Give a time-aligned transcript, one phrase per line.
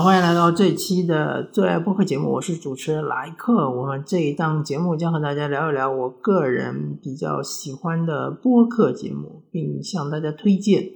[0.00, 3.68] 欢迎来到这期的最爱播客节目，我是主持人莱克。
[3.68, 10.90] 我们这一档节目将和大家聊一聊我个人比较喜欢的播客节目，并向大家推荐。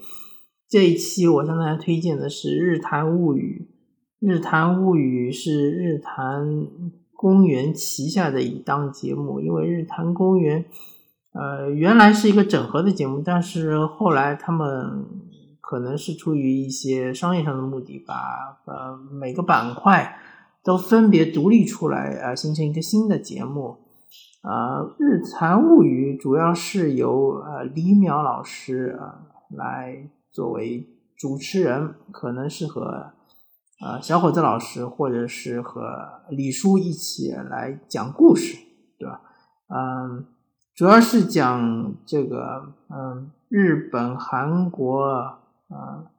[0.68, 3.68] 这一期我向大家推荐的是《日谈物语》。
[4.32, 6.68] 《日谈物语》是日坛
[7.16, 10.64] 公园旗下的一档节目，因为日坛公园，
[11.32, 15.06] 呃，原来是一个整合的节目，但是后来他们。
[15.72, 18.14] 可能是出于一些商业上的目的，把
[18.66, 20.18] 呃每个板块
[20.62, 23.78] 都分别独立出来，啊，形成一个新的节目。
[24.42, 33.14] 啊，日谈物语主要是由呃李淼老师啊来作为主持人，可能是和
[33.80, 35.80] 啊小伙子老师或者是和
[36.28, 38.58] 李叔一起来讲故事，
[38.98, 39.22] 对吧？
[39.68, 40.26] 嗯，
[40.74, 45.38] 主要是讲这个嗯日本、韩国。
[45.72, 46.12] 啊，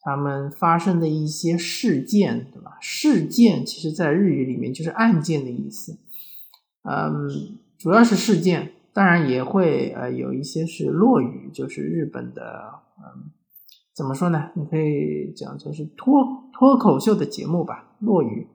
[0.00, 2.76] 他们发生的一些事件，对吧？
[2.80, 5.98] 事件其实在日语里面就是案件的意思。
[6.82, 13.30] 嗯，主要是事件，当然也会呃有一些是落语，就是日本的嗯，
[13.94, 14.50] 怎么说呢？
[14.54, 17.96] 你可以讲成是脱脱口秀的节目吧。
[18.00, 18.46] 落语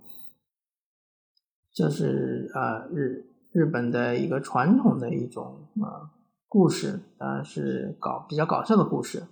[1.74, 6.10] 就是呃日日本的一个传统的一种啊
[6.48, 9.24] 故事，当然是搞比较搞笑的故事。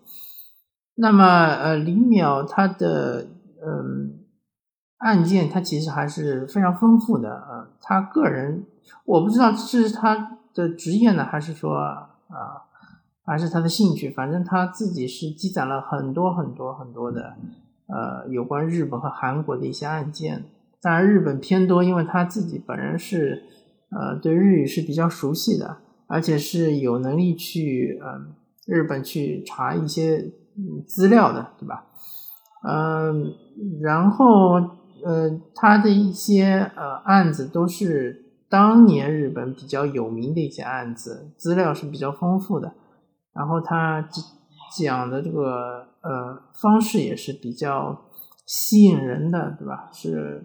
[0.96, 3.26] 那么，呃，李淼他的
[3.66, 4.20] 嗯
[4.98, 7.70] 案件，他其实还是非常丰富的啊。
[7.82, 8.66] 他个人
[9.06, 12.12] 我不知道是他的职业呢，还是说啊，
[13.26, 14.12] 还是他的兴趣。
[14.12, 17.36] 反正他自己是积攒了很多很多很多的
[17.88, 20.44] 呃有关日本和韩国的一些案件。
[20.82, 23.44] 当然，日本偏多，因为他自己本人是
[23.90, 25.78] 呃对日语是比较熟悉的，
[26.08, 28.34] 而且是有能力去嗯
[28.68, 30.32] 日本去查一些。
[30.88, 31.86] 资料的，对吧？
[32.68, 33.34] 嗯，
[33.82, 34.54] 然后
[35.04, 42.72] 呃，他的一些呃案子都是当年日本比较有名的一些案子，资料是比较丰富的。
[43.34, 44.08] 然后他
[44.78, 48.00] 讲的这个呃方式也是比较
[48.46, 49.90] 吸引人的，对吧？
[49.92, 50.44] 是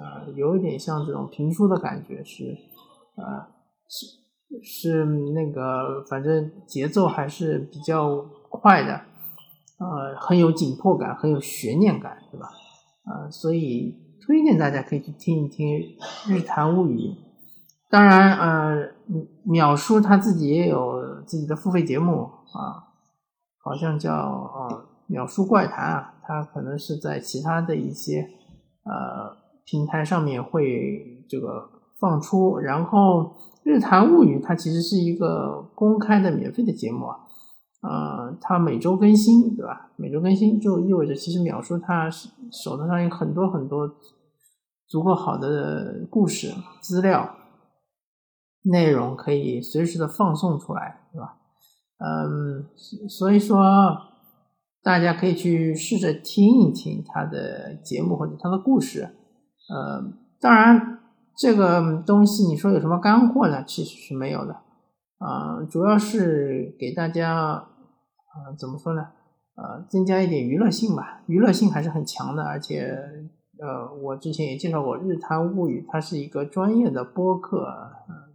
[0.00, 2.44] 呃有一点像这种评书的感觉，是
[3.16, 3.46] 呃
[3.88, 4.06] 是
[4.62, 5.04] 是
[5.34, 9.02] 那个反正节奏还是比较快的。
[9.78, 12.48] 呃，很有紧迫感，很有悬念感，对吧？
[13.06, 15.68] 呃，所以推荐大家可以去听一听
[16.28, 16.98] 《日谈物语》。
[17.88, 18.92] 当然，呃，
[19.44, 22.90] 秒叔他自己也有自己的付费节目啊，
[23.62, 24.68] 好像叫呃
[25.06, 28.28] 《秒叔怪谈》啊，他可能是在其他的一些
[28.84, 32.58] 呃平台上面会这个放出。
[32.58, 33.22] 然后，
[33.62, 37.20] 《日谈物语》它其实是一个公开的免费的节目啊。
[37.80, 39.92] 呃，他每周更新，对吧？
[39.96, 43.88] 每周更新就意味着，其实秒叔他手头上有很多很多
[44.88, 47.36] 足够好的故事资料
[48.62, 51.36] 内容，可以随时的放送出来，对吧？
[51.98, 52.66] 嗯，
[53.08, 53.62] 所以说
[54.82, 59.16] 大家可以去试着听一听他的节目或者他的故事。
[59.68, 60.02] 呃，
[60.40, 60.98] 当然
[61.36, 63.62] 这个东西你说有什么干货呢？
[63.64, 64.62] 其实是没有的。
[65.18, 69.08] 啊，主要是给大家，啊，怎么说呢？
[69.56, 72.44] 呃，增加一点娱乐性吧，娱乐性还是很强的。
[72.44, 72.96] 而且，
[73.58, 77.66] 呃，我之前也介绍过《日谈物语》，它是一个专业的播客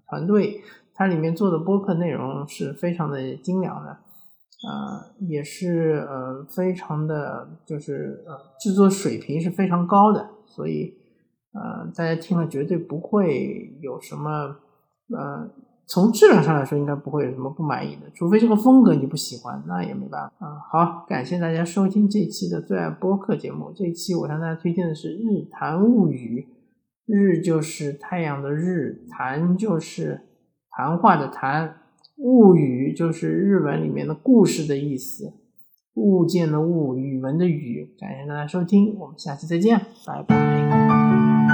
[0.09, 0.61] 团队，
[0.93, 10.93] 它里面做的播客内容是非常的精良的，啊，也是呃非常的，就是呃制作水平是非常高的，所以，
[11.53, 14.57] 呃，大家听了绝对不会有什么，
[15.17, 15.49] 呃。
[15.85, 20.57] 从质量上来说，应该不会有什么不满意的，除非这个风格你不喜欢，那也没办法啊。
[20.71, 23.71] 好，感谢大家收听这期的最爱播客节目。
[23.75, 26.47] 这一期我向大家推荐的是《日谈物语》，
[27.13, 30.21] 日就是太阳的日，谈就是
[30.71, 31.75] 谈话的谈，
[32.17, 35.33] 物语就是日文里面的故事的意思，
[35.95, 37.93] 物件的物，语文的语。
[37.99, 41.52] 感谢大家收听，我们下期再见，拜拜。